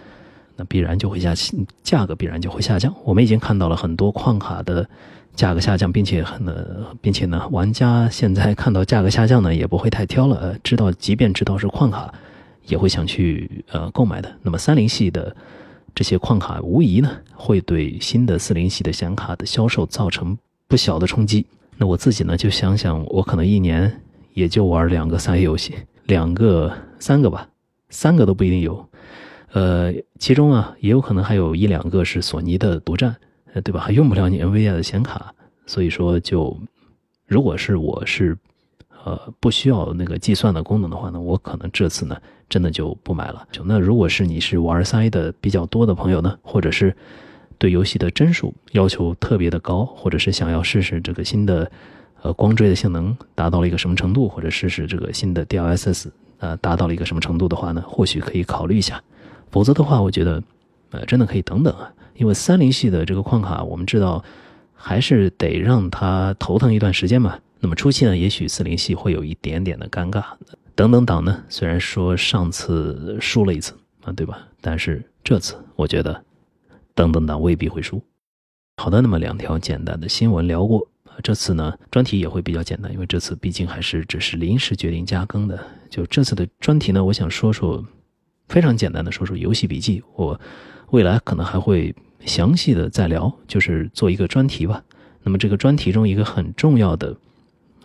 [0.56, 1.32] 那必然就会下
[1.84, 2.92] 价格必然就会下降。
[3.04, 4.84] 我们已经看到了很多矿卡的
[5.36, 6.44] 价格下降，并且很
[7.00, 12.12] 并且呢，玩家现在看到价格下降呢，也不会太挑了，知道即便知道是矿卡，
[12.66, 14.36] 也会想去呃购买的。
[14.42, 15.36] 那么三零系的。
[15.94, 21.44] 这些矿卡无疑呢会对新的四零系的显卡的销售造成不小的冲击。
[21.78, 24.02] 那我自己呢就想想，我可能一年
[24.34, 27.48] 也就玩两个三 A 游戏，两个、三个吧，
[27.88, 28.86] 三个都不一定有。
[29.52, 33.16] 呃，其中啊也有可能还有一两个是索尼的独占，
[33.64, 33.80] 对吧？
[33.80, 35.32] 还用不了你 NVIDIA 的显卡，
[35.64, 36.54] 所以说就
[37.26, 38.36] 如果是我是。
[39.04, 43.46] 呃，不需要那个计算的功能的话呢，我可能这次呢，真的就不买了。
[43.50, 46.94] 就那如果是你是玩三 A 的比较多的朋友呢，或者是
[47.58, 51.70] 对游戏的帧数要求特别的高，或者是想要试试这个新的
[52.22, 59.02] 呃光追的性能达到了一个什么程度，或者试试这个新的 DLSS 呃达到了一个什么程度的话呢，或许可以考虑一下。
[59.50, 60.42] 否则的话，我觉得
[60.90, 64.22] 呃，真的可以等等啊，因为三零系的这个矿卡，我们知道
[64.74, 67.38] 还是得让它头疼一段时间嘛。
[67.60, 70.22] 那么初期呢，也许四零系会有一点点的尴尬。
[70.74, 73.72] 等等党呢，虽然说上次输了一次
[74.04, 74.38] 啊，对吧？
[74.60, 76.22] 但是这次我觉得
[76.98, 78.02] 等等党未必会输。
[78.78, 80.84] 好的，那么两条简单的新闻聊过，
[81.22, 85.64] 这次呢专题也会比较简单，因为这次毕竟还是只是临时决定加更的。
[85.88, 87.86] 就这次的专题呢，我想说说
[88.48, 90.02] 非常简单的说说游戏笔记。
[90.16, 90.40] 我
[90.90, 94.82] 未来可能还会详细的再聊，就是做一个专题吧。
[95.22, 97.16] 那么这个专题中一个很重要的。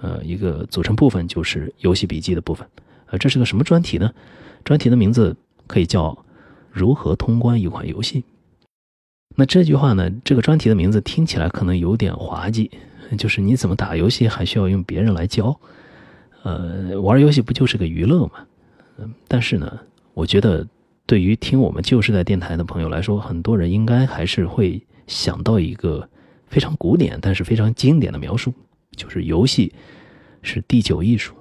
[0.01, 2.67] 呃，一个组成部分就是游戏笔记的部分，
[3.05, 4.11] 呃，这是个什么专题呢？
[4.65, 6.17] 专题的名字可以叫
[6.73, 8.23] “如何通关一款游戏”。
[9.35, 12.69] 那这句话呢，这个专题的名字听起来可能有点滑稽，
[13.17, 15.59] 就是你怎么打游戏还需要用别人来教？
[16.43, 18.31] 呃，玩游戏不就是个娱乐吗？
[18.97, 19.79] 嗯，但是呢，
[20.13, 20.67] 我觉得
[21.05, 26.07] 对于听我们旧时代电台的朋友来说，很多人应该还是会想到一个
[26.47, 28.53] 非常古典但是非常经典的描述。
[28.95, 29.73] 就是游戏
[30.43, 31.33] 是第九艺术，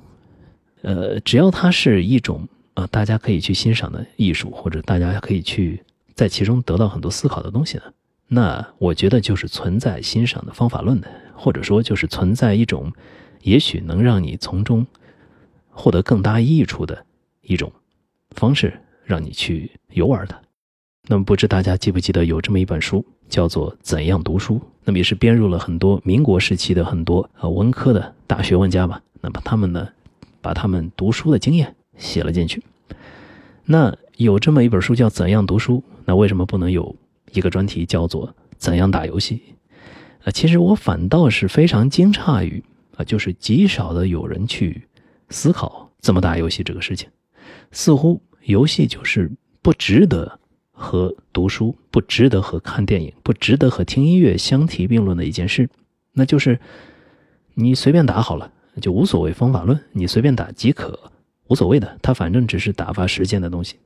[0.81, 5.83] 呃，只要它是一种啊，大家可以去欣赏的艺术，或者大家可以去
[6.15, 7.85] 在其中得到很多思考的东西呢，
[8.29, 12.93] 那我觉得就是存在欣赏的方法论的，或者说就是存在一种
[13.43, 14.87] 也许能让你从中
[15.71, 17.05] 获得更大益处的
[17.41, 17.73] 一种
[18.31, 20.41] 方式，让你去游玩的。
[21.09, 24.55] 那么，不知大家记不记得有这么一本书，叫做《怎样读书》？
[24.85, 29.03] 那么也是编入了很多民国时期的很多呃文科的大学问家吧。
[29.21, 29.89] 那么他们呢，
[30.41, 32.63] 把他们读书的经验写了进去。
[33.65, 36.95] 那有这么一本书叫《怎样读书》，那为什么不能有
[37.33, 39.43] 一个专题叫做《怎样打游戏》？
[40.29, 42.63] 啊，其实我反倒是非常惊诧于
[42.97, 44.83] 啊，就是极少的有人去
[45.31, 47.09] 思考怎么打游戏这个事情，
[47.71, 50.39] 似乎游戏就是不值得。
[50.75, 55.69] 和读书不值得和看电影不值得和听音乐相提并论的一件事，
[56.13, 56.59] 那就是
[57.55, 60.99] 你随便打好了就无所谓方法论，你随便打即可，
[61.47, 63.77] 无所谓的，它反正只是打发时间的东西。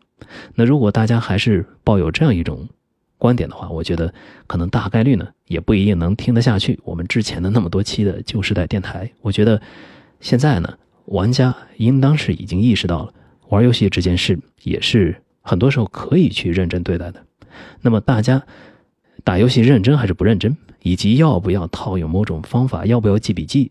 [0.54, 2.68] 那如果大家还是抱有这样一种
[3.18, 4.12] 观点的话，我觉得
[4.46, 9.10] 可能大概率呢也不一定能听得下去我们之前的那么多期的旧时代电台。
[9.20, 9.60] 我觉得
[10.20, 13.12] 现在呢，玩家应当是已经意识到了
[13.48, 15.22] 玩游戏这件事也是。
[15.48, 17.24] 很多时候可以去认真对待的，
[17.80, 18.42] 那么大家
[19.22, 23.70] 打游戏认真还是不认真，以及要不要套用某种方法，要不要记笔记，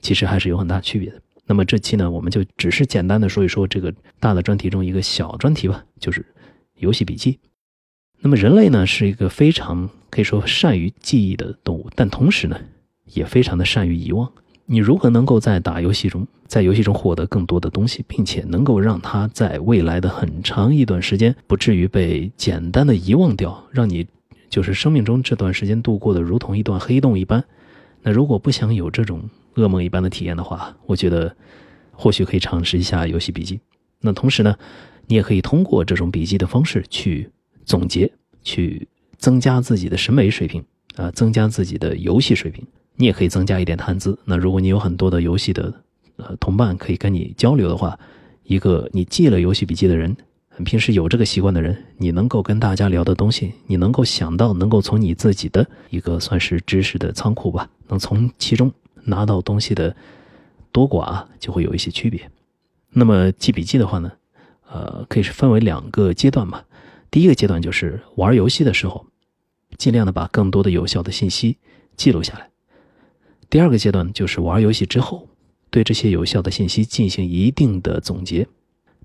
[0.00, 1.20] 其实还是有很大区别的。
[1.52, 6.24] 那么这期呢，我们就只是简单的说一说这个大的专题中一个小专题吧，就是
[6.76, 7.38] 游戏笔记。
[8.20, 12.58] 那么人类呢是一个非常可以说善于记忆的动物，但同时呢
[13.04, 14.32] 也非常的善于遗忘。
[14.64, 24.06] 你如何能够在打游戏中，在游戏中获得更多的东西，并且能够让它在未来的很长一段时间不至于被简单的遗忘掉，让你
[24.48, 27.44] 就是生命中这段时间度过的如同一段黑洞一般？
[28.00, 31.34] 那如果不想有这种噩梦一般的体验的话，我觉得
[31.90, 33.60] 或许可以尝试一下游戏笔记。
[34.00, 34.56] 那同时呢，
[35.06, 37.30] 你也可以通过这种笔记的方式去
[37.64, 38.10] 总结，
[38.42, 38.88] 去
[39.18, 40.64] 增加自己的审美水平
[40.96, 42.66] 啊，增加自己的游戏水平。
[42.96, 44.18] 你也可以增加一点谈资。
[44.24, 45.72] 那如果你有很多的游戏的
[46.16, 47.98] 呃同伴可以跟你交流的话，
[48.42, 50.14] 一个你记了游戏笔记的人，
[50.64, 58.70] 平时有这个习惯的人，你能够跟大家聊的东西，你能够想到，能够从你自己的一个算是知识的仓库吧，能从其中
[59.04, 59.94] 拿到东西的
[60.70, 62.30] 多寡就会有一些区别。
[62.90, 64.12] 那么记笔记的话呢，
[64.70, 66.62] 呃，可以是分为两个阶段嘛。
[67.10, 69.06] 第一个阶段就是玩游戏的时候，
[69.76, 71.58] 尽量的把更多的有效的信息
[71.96, 72.50] 记录下来。
[73.50, 75.28] 第二个阶段就是玩游戏之后，
[75.70, 78.46] 对这些有效的信息进行一定的总结。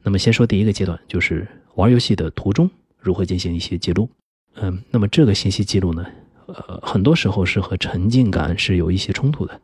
[0.04, 4.10] 那么先说第一个阶段，就是玩游戏的途中如何进行一些记录。
[4.56, 6.06] 嗯，那么这个信息记录呢，
[6.46, 9.60] 呃，很多时候是和沉浸感是有一些冲突的。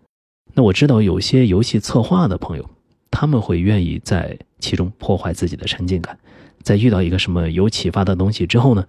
[0.54, 2.70] 那我知道有些游戏策划的朋友，
[3.10, 6.18] 他们会愿意在其中破坏自己的沉浸感，
[6.62, 8.86] 在遇到一个什么有启发的东西之后呢？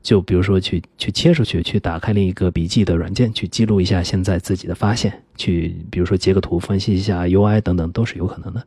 [0.00, 8.64] 就比如说去去切出去，去打开另一个笔记的软件，去记录一下现在自己的发现，去比如说截个图分析一下 UI 等等，都是有可能的。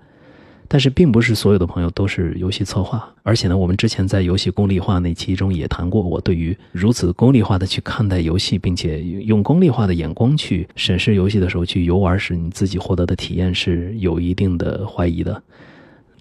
[0.74, 15.44] 但是并不是所有的朋友都是游戏策划，而且呢，我们之前在游戏功利化那期中也谈过，我对于如此功利化的去看待游戏，并且用功利化的眼光去审视游戏的时候，去游玩时你自己获得的体验是有一定的怀疑的。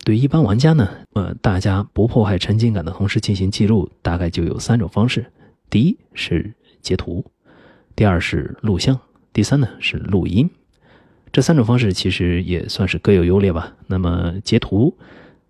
[0.03, 5.25] 对于一般玩家呢，呃，大家不破坏沉浸感的同时进行记录，大概就有三种方式：
[5.71, 7.25] 第一是截图，
[7.95, 8.99] 第二是录像，
[9.33, 10.51] 第三呢是录音。
[11.33, 13.75] 这三种方式其实也算是各有优劣吧。
[13.87, 14.97] 那么截图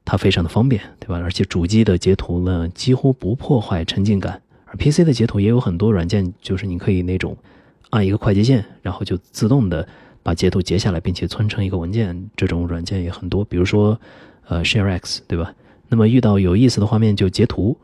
[0.05, 1.19] 它非常的方便，对吧？
[1.19, 7.37] 而且主机的截图呢几乎不破坏沉浸感，而 PC 的截图也有很多软件，就是你可以那种
[7.91, 9.87] 按一个快捷键，然后就自动的
[10.23, 12.29] 把截图截下来，并且存成一个文件。
[12.37, 13.99] 这种软件也很多，比如说
[14.49, 15.55] 呃 ShareX，对吧？
[15.89, 17.77] 那么遇到有意思的画面就截图，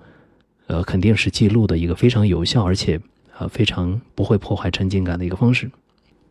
[0.67, 3.01] 呃，肯定是记录的一个非常有效，而且
[3.39, 5.71] 呃非常不会破坏沉浸感的一个方式。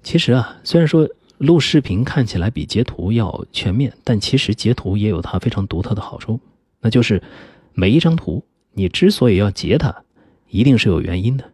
[0.03, 6.39] 其实啊，虽然说录视频看起来比截图要全面，但其实截图也有它非常独特的好处，
[6.81, 7.21] 那就是
[7.73, 8.43] 每一张图
[8.73, 9.93] 你之所以要截它。
[10.47, 11.51] 一定是有原因的，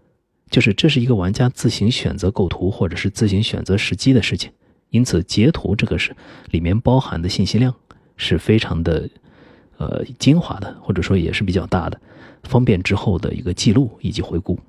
[0.51, 4.51] 就是这是一个玩家自行选择构图或者是自行选择时机的事情，
[4.89, 6.15] 因此截图这个是
[6.51, 7.73] 里面包含的信息量
[8.15, 9.09] 是非常的，
[9.77, 11.99] 呃精华的，或者说也是比较大的，
[12.43, 14.59] 方便之后的一个记录以及回顾。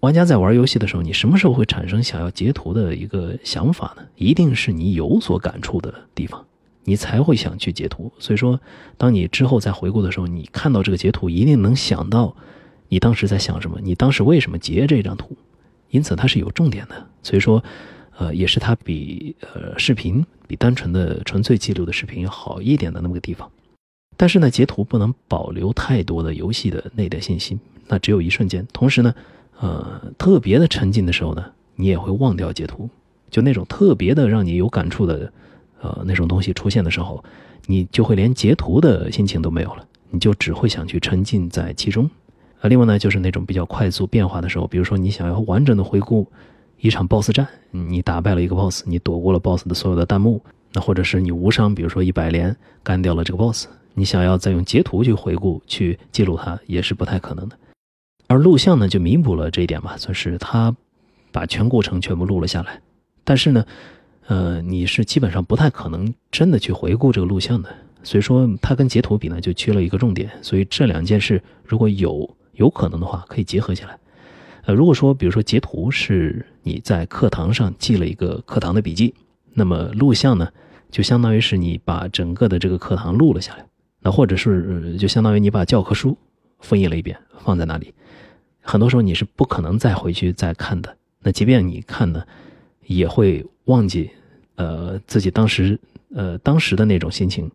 [0.00, 4.02] 玩家在玩游戏的时候，你什么时候会产生想要截图的一个想法呢？
[4.14, 6.46] 一定是你有所感触的地方，
[6.84, 8.12] 你才会想去截图。
[8.18, 8.60] 所以说，
[8.96, 12.36] 当你之后再回顾的时候，你看到这个截图，一定能想到。
[12.90, 13.78] 你当时在想什么？
[13.82, 15.36] 你当时为什么截这张图？
[15.90, 17.62] 因此它是有重点的，所以说，
[18.16, 23.50] 呃，也是它比呃视频比单纯的纯粹记录的视频要好一点的那么个地方。
[24.16, 27.58] 但是呢，截图不能保留太多的游戏的内的信息，
[27.88, 28.66] 那只有一瞬间。
[28.72, 29.14] 同时呢，
[29.60, 31.44] 呃，特别的沉浸的时候呢，
[31.74, 32.88] 你也会忘掉截图。
[33.30, 35.30] 就那种特别的让你有感触的，
[35.82, 37.22] 呃，那种东西出现的时候，
[37.66, 42.08] 你就会连截图的心情都没有了，你就只会想去沉浸在其中。
[42.60, 46.26] 啊，另外呢，就是那种比较快速变化的时候，比如说你想要完整的回顾
[46.80, 50.42] 一场 BOSS 战，你打败了一个 BOSS，你躲过了 BOSS 的所有的弹幕，
[50.72, 57.56] 那或者是你无伤，比如说一百连干掉了这个 BOSS，你想要再用截图去回顾去记录它，也是不太可能的。
[58.28, 60.74] 而录像呢，就弥补了这一点吧，算是他
[61.32, 62.80] 把全过程全部录了下来。
[63.24, 63.64] 但是呢，
[64.28, 67.68] 呃，你是基本上不太可能真的去回顾这个录像的，
[68.04, 70.30] 所以说它跟截图比呢，就缺了一个重点。
[70.40, 72.32] 所以这两件事如果有。
[72.58, 73.96] 有可能的话，可以结合起来。
[74.64, 79.14] 呃，如果说，比如说截图是你在课堂上记了一个课堂的笔记，
[79.54, 80.48] 那么录像呢，
[80.90, 83.64] 就相当于是你把整个的这个课堂录了下来。
[84.00, 86.18] 那或者是就相当于你把教科书
[86.58, 87.94] 复印了一遍，放在那里。
[88.68, 90.94] 很多时候你是不可能再回去再看的。
[91.22, 92.22] 那即便你看呢，
[92.84, 94.10] 也会忘记，
[94.56, 95.80] 呃，自己当时
[96.14, 97.50] 呃当时的那种心情。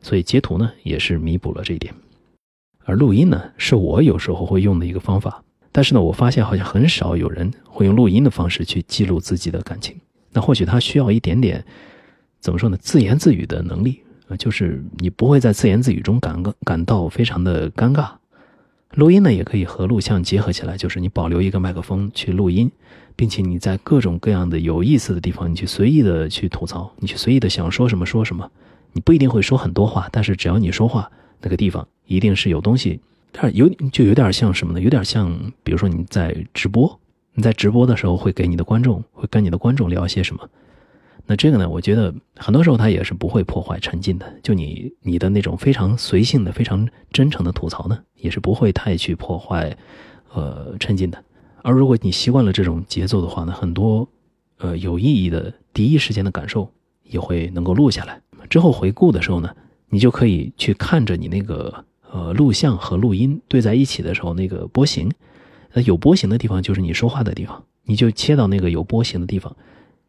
[0.00, 1.92] 所以截图呢，也是弥补了这一点。
[2.84, 9.94] 而录音呢，是我有时候会用的一个方法，但是呢，我发现好像很少有人会用录音的方式去记录自己的感情。
[10.32, 11.62] 那或许他需要一点点，
[12.40, 12.76] 怎么说呢？
[12.78, 18.10] 自言自语的能力啊，就是你不会在自言自语中感感到非常的尴尬。
[18.96, 22.70] 录音呢，也可以和录像结合起来，就是你保留一个麦克风去录音，
[23.16, 28.50] 并且你在各种各样的有意思的地方，你去随意的去吐槽，你去随意的想说什么说什么。
[28.92, 31.10] 你不一定会说很多话，但是只要你说话。
[31.40, 33.00] 那个地方一定是有东西，
[33.32, 34.80] 它有就有点像什么呢？
[34.80, 36.98] 有点像，比如说你在直播，
[37.34, 40.48] 你在直播的时候会给你的观众，会跟你的观众聊些什么？
[41.26, 44.32] 那这个呢，我觉得很多时候它也是不会破坏沉浸的。
[44.42, 49.76] 就你你的那种非常随性的、非常真诚的吐槽呢，也是不会太去破坏
[50.32, 51.22] 呃沉浸的。
[51.62, 54.08] 而如果你习惯了这种节奏的话呢，很多
[54.58, 56.70] 呃有意义的第一时间的感受
[57.02, 59.50] 也会能够录下来，之后回顾的时候呢。
[59.90, 65.08] 你就可以去看着你那个呃录像和录音对在一起的时候那个波形，
[65.72, 69.54] 那有波形的地方就是你说话的地方，你就切到那个有波形的地方，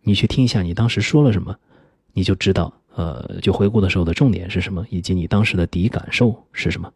[0.05, 1.53] 你去听一下你当时说了什么，
[2.13, 6.89] 你就知道呃就回顾的时候的重点是什么，以及你当时的第一感受是什么。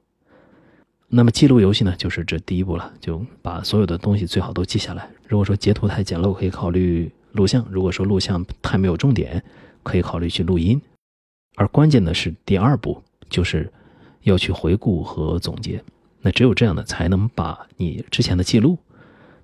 [1.08, 5.10] 那么记录游戏呢，就是这第一步了，就把所有的东西最好都记下来。
[5.28, 9.44] 如果说截图太简陋，可以考虑录像；如果说录像太没有重点，
[9.82, 10.80] 可以考虑去录音。
[11.56, 13.74] 而关键的是第二步，就是
[14.22, 15.84] 要去回顾和总结。
[16.22, 18.78] 那只有这样的，才能把你之前的记录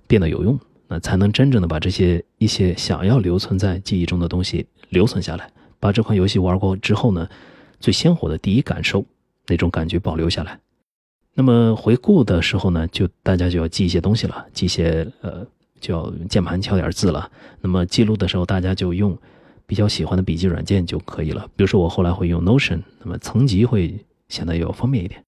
[0.06, 0.56] 变得有用，
[0.88, 5.50] 那才能真正的把这些一些想要留存在记忆中的东西留存下来。
[5.78, 7.28] 把这款游戏玩过之后呢，
[7.80, 9.04] 最鲜活的第一感受
[9.46, 10.58] 那种感觉保留下来。
[11.34, 15.46] 那么回顾的时候呢，就大家就要记一些东西了，记一些呃，
[15.80, 17.30] 就要用键盘敲点字了。
[17.60, 19.16] 那么记录的时候，大家就用。
[19.68, 23.98] 比较喜欢的笔记软件就可以了，比如说我后来会用 Notion，那么层级会
[24.28, 25.20] 显得要方便一点。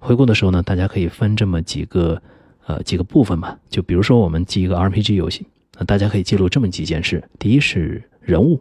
[0.00, 2.20] 回顾的时候呢，大家可以分这么几个
[2.66, 5.46] 呃几个部分吧，就比如说我们记一个 RPG 游戏，
[5.78, 8.60] 那大家可以记录这么几件事：第一是人物，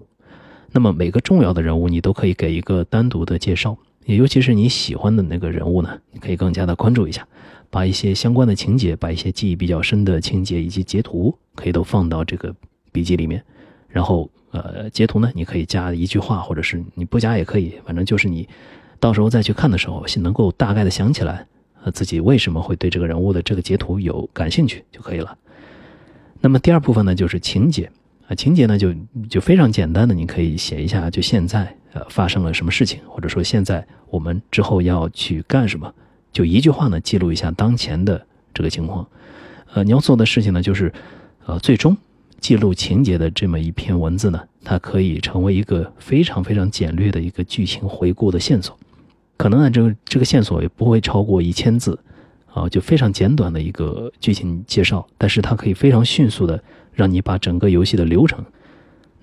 [0.71, 7.27] 那么每个重要的人物你都可以给一个单独的介绍，也尤其是你喜欢的那个人物呢，你可以更加的关注一下，
[7.69, 12.55] 把一些相关的情节，把一些记忆比较深的情节以及截图，可以都放到这个
[12.91, 13.43] 笔记里面，
[13.87, 14.29] 然后。
[14.51, 18.47] 呃，截图呢，你可以加一句话，或者是你不加也可以，反正就是你
[19.01, 21.45] 到时候再去看的时候，能够大概的想起来，
[21.91, 25.37] 自己为什么会对这个人物的这个截图有感兴趣就可以了。
[26.41, 27.91] 那么第二部分呢，就是情节
[28.27, 28.93] 啊，情节呢就
[29.29, 35.93] 就非常简单的，你可以写一下，就现在呃发生了什么事情，或者说现在我们之后要去干什么，
[36.31, 39.07] 就一句话呢记录一下当前的这个情况。
[39.73, 40.93] 呃，你要做的事情呢，就是
[41.45, 41.97] 呃最终
[42.39, 48.77] 记录情节的这么一篇文字呢，它可以成为一个非常非常简略的一个剧情回顾的线索。
[49.37, 51.99] 可能呢，这个这个线索也不会超过一千字。
[52.55, 56.63] 啊，就非常简短的一个剧情介绍，但是它可以非常迅速的
[56.93, 58.45] 让你把整个游戏的流程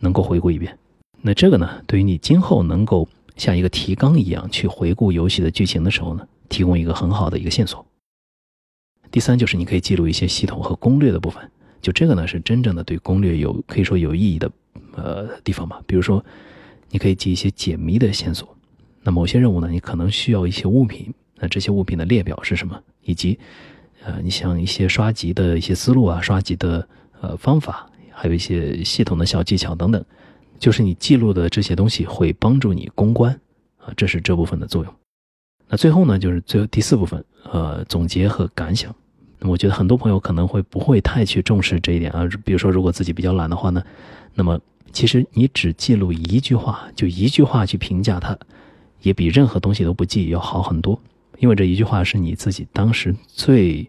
[0.01, 0.79] 能够回顾一遍。
[1.23, 3.09] 那这个呢，对于你今后能够
[3.39, 7.87] 像一个提纲一样去回顾游戏的剧情的时候呢，提供一个很好的一个线索。
[9.11, 11.51] 第三就是你可以记录一些系统和攻略的部分，
[11.81, 14.53] 就这个呢是真正的对攻略有可以说有意义的
[14.95, 15.81] 呃地方吧。
[15.87, 16.23] 比如说，
[16.91, 18.52] 你可以记一些解谜的线索。
[19.03, 21.13] 那某些任务呢，你可能需要一些物品。
[21.37, 22.81] 那这些物品的列表是什么？
[23.03, 23.39] 以及，
[24.05, 26.87] 呃，你像一些刷级的一些思路啊，刷级的
[27.21, 30.05] 呃方法，还有一些系统的小技巧等等，
[30.59, 33.33] 就是你记录的这些东西会帮助你攻关
[33.79, 34.95] 啊，这是这部分的作用。
[35.69, 38.95] 那最后呢，就是最后第四部分，呃，总结和感想。
[39.41, 43.83] 那我觉得很多朋友可能会不会太去重视这一点啊，比如说如果自己比较懒的话呢，
[44.35, 44.61] 那么
[44.93, 48.39] 其实你只记录一句话，就一句话去评价它，
[49.03, 51.01] 也比任何东西都不记要好很多。
[51.39, 53.89] 因为这一句话是你自己当时最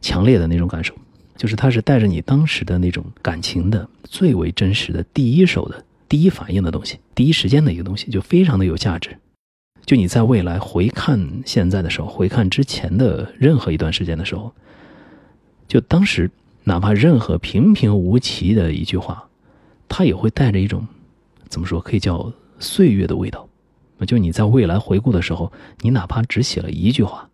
[0.00, 0.92] 强烈的那种感受，
[1.36, 9.16] 就是它是带着你当时的那种感情的最为真实的第一手的第一反应的东西，第一时间的一个东西，就非常的有价值。
[9.86, 14.52] 就你在未来回看现在的时候，回看之前的任何一段时间的时候，
[15.66, 16.30] 就当时
[16.64, 19.26] 哪怕任何平平无奇的一句话，
[19.88, 20.86] 它也会带着一种
[21.48, 23.47] 怎么说，可以叫岁月的味道。
[24.06, 27.28] 就你在未来回顾的时候，你哪怕只写了一句话，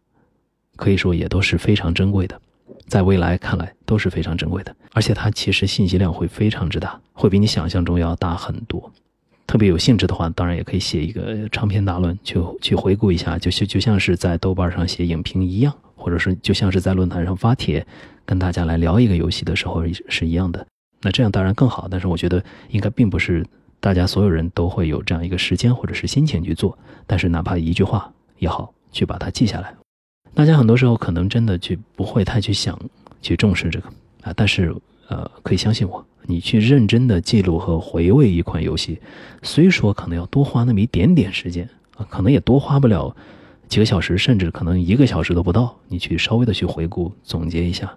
[0.77, 2.41] 可以说也都是非常珍贵的，
[2.87, 4.75] 在未来看来都是非常珍贵的。
[4.93, 8.93] 而且它其实信息量会非常之大，会比你想象中要大很多。
[9.47, 17.87] 特别有兴致的话，当然也可以写一个长篇大论，去去回顾一下，就就就像是在豆瓣上写影评一样，或者是就像是在论坛上发帖，
[18.25, 20.67] 跟大家来聊一个游戏的时候是一样的。
[21.03, 23.45] 那这样当然更好，但是我觉得应该并不是。
[23.85, 29.75] 大家所有人都会有这样一个时间或者是心情去做，但是哪怕一句话也好，去把它记下来。
[30.33, 32.81] 大家很多时候可能真的去不会太去想
[33.21, 33.89] 去重视这个
[34.23, 34.75] 啊，但是
[35.09, 38.99] 呃，可以相信我，你去认真的记录和回味一款游戏，
[39.43, 41.69] 虽说可能要多花那么一点点时间
[41.99, 43.15] 啊，可能也多花不了
[43.69, 47.95] 几个小时，甚至可能一个小时都不到，你去稍微的去回顾总结一下，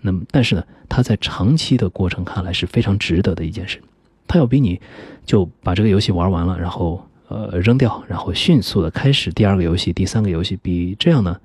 [0.00, 3.82] 那么但是呢，它在长期的过程看来是非常值得的一件事。
[4.26, 4.80] 它要比你
[5.24, 11.38] 就把这个游戏玩完了，然后呃扔掉，然后迅速的开始第二个游戏、第三个游戏，比这样呢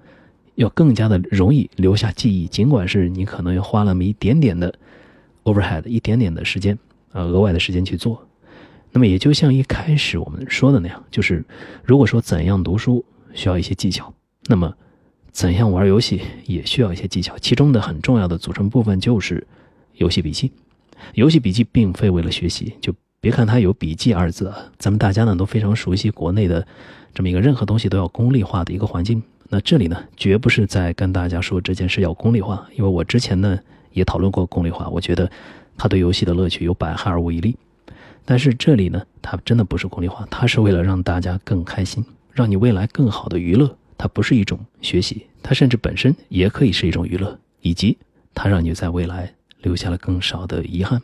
[0.55, 2.47] 要更加的容易留下记忆。
[2.47, 4.73] 尽管是你可能要花那么一点点的
[5.43, 6.77] overhead，一点点的时间，
[7.11, 8.25] 呃额外的时间去做。
[8.91, 11.45] 那么也就像一开始我们说的那样，就是
[11.84, 14.11] 如果说怎样读书需要一些技巧，
[14.47, 14.73] 那么
[15.32, 17.38] 怎样玩游戏也需要一些技巧。
[17.38, 19.45] 其中的很重要的组成部分就是
[19.93, 20.51] 游戏笔记。
[21.13, 24.57] 游戏笔记并非为了学习，就别看它有“笔记”二字啊。
[24.77, 26.65] 咱们大家呢都非常熟悉国内的
[27.13, 29.21] 这么一个任何东西都要功利化的一个环境。
[29.49, 33.59] 那这里呢，绝不是在跟大家说这件事要功利化，因为我之前呢
[33.91, 35.29] 也讨论过功利化，我觉得
[35.75, 37.57] 它对游戏的乐趣有百害而无一利。
[38.25, 43.75] 但是这里呢，它真的不是功利化，它是为了让大家更开心，让你未来更好的娱乐。
[43.97, 47.97] 它不是一种学习，它甚至本身也可以是一种娱乐，以及
[48.35, 49.33] 它让你在未来。
[49.62, 51.01] 留下了更少的遗憾。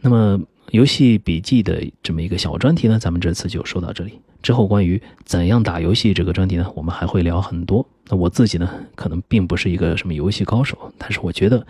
[0.00, 0.40] 那么，
[0.70, 4.20] 游戏笔记的这么一个小专题呢，咱们这次就说到这里。
[4.40, 7.84] 之后关于怎样打游戏这个专题呢，我们还会聊很多。
[8.08, 11.66] 那我自己呢，可能并不是一个什么游戏高手，但是我觉得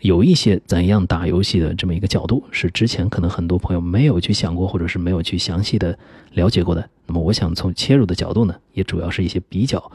[0.00, 5.98] 有一些怎样打游戏的这么一个角度，是之前可能很多朋友没有去想过，或者是没有去详细的
[6.34, 6.90] 了解过的。
[7.06, 9.90] 那么，我想从切入的角度呢，也主要是一些比较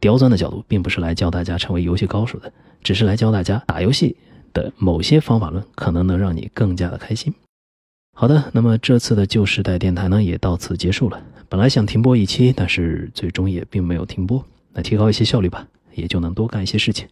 [0.00, 4.16] 刁钻的角度，并不是来教大家成为游戏高手的，只是来教大家打游戏。
[4.52, 7.34] 的某些方法论可能能让你更加的开心。
[8.14, 11.22] 好的，那么这次的旧时代电台呢也到此结束了。
[11.48, 14.44] 本来想停播一期，但是最终也并没有停播。
[14.72, 17.08] 那提高一些效率吧，也就能多干一些事情。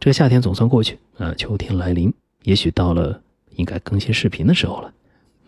[0.00, 2.12] 这个夏天总算过去，呃，秋天来临，
[2.44, 3.22] 也许到了
[3.56, 4.92] 应该更新视频的时候了。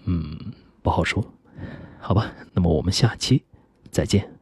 [0.05, 0.39] 嗯，
[0.83, 1.25] 不好说。
[1.99, 3.43] 好吧，那么我们下期
[3.91, 4.34] 再见。